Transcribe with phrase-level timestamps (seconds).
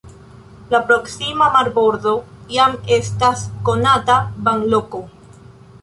[0.69, 2.15] La proksima marbordo
[2.55, 5.05] jam estas konata banloko.